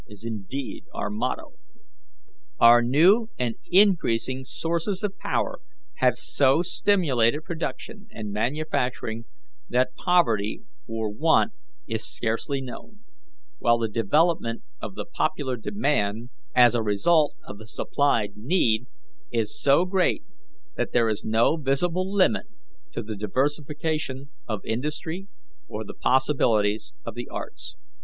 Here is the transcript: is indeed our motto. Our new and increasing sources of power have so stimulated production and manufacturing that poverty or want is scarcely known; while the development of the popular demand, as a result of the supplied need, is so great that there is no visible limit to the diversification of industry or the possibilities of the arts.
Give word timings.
is 0.07 0.25
indeed 0.25 0.83
our 0.95 1.11
motto. 1.11 1.53
Our 2.59 2.81
new 2.81 3.29
and 3.37 3.53
increasing 3.69 4.43
sources 4.43 5.03
of 5.03 5.19
power 5.19 5.59
have 5.97 6.17
so 6.17 6.63
stimulated 6.63 7.43
production 7.43 8.07
and 8.09 8.31
manufacturing 8.31 9.25
that 9.69 9.95
poverty 9.95 10.63
or 10.87 11.11
want 11.11 11.53
is 11.85 12.03
scarcely 12.03 12.61
known; 12.61 13.03
while 13.59 13.77
the 13.77 13.87
development 13.87 14.63
of 14.81 14.95
the 14.95 15.05
popular 15.05 15.55
demand, 15.55 16.31
as 16.55 16.73
a 16.73 16.81
result 16.81 17.35
of 17.45 17.59
the 17.59 17.67
supplied 17.67 18.35
need, 18.35 18.87
is 19.31 19.55
so 19.61 19.85
great 19.85 20.23
that 20.77 20.93
there 20.93 21.09
is 21.09 21.23
no 21.23 21.57
visible 21.57 22.11
limit 22.11 22.47
to 22.93 23.03
the 23.03 23.15
diversification 23.15 24.31
of 24.47 24.65
industry 24.65 25.27
or 25.67 25.83
the 25.85 25.93
possibilities 25.93 26.91
of 27.05 27.13
the 27.13 27.27
arts. 27.31 27.75